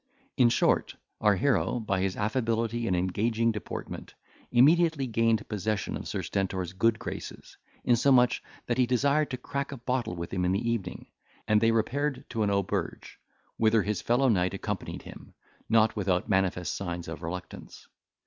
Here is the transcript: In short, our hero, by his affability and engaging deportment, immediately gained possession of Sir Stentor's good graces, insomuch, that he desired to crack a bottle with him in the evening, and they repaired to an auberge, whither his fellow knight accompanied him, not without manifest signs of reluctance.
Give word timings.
In 0.35 0.49
short, 0.49 0.95
our 1.19 1.35
hero, 1.35 1.79
by 1.79 2.01
his 2.01 2.17
affability 2.17 2.87
and 2.87 2.95
engaging 2.95 3.51
deportment, 3.51 4.15
immediately 4.51 5.05
gained 5.05 5.47
possession 5.47 5.95
of 5.95 6.07
Sir 6.07 6.23
Stentor's 6.23 6.73
good 6.73 6.97
graces, 6.97 7.55
insomuch, 7.83 8.41
that 8.65 8.79
he 8.79 8.87
desired 8.87 9.29
to 9.29 9.37
crack 9.37 9.71
a 9.71 9.77
bottle 9.77 10.15
with 10.15 10.33
him 10.33 10.43
in 10.43 10.53
the 10.53 10.67
evening, 10.67 11.05
and 11.47 11.61
they 11.61 11.69
repaired 11.71 12.25
to 12.31 12.41
an 12.41 12.49
auberge, 12.49 13.19
whither 13.57 13.83
his 13.83 14.01
fellow 14.01 14.27
knight 14.27 14.55
accompanied 14.55 15.03
him, 15.03 15.35
not 15.69 15.95
without 15.95 16.27
manifest 16.27 16.73
signs 16.75 17.07
of 17.07 17.21
reluctance. 17.21 17.87